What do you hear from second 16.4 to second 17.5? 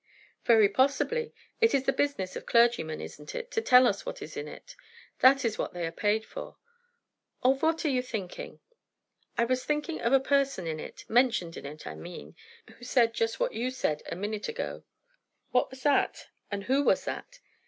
And who was that?"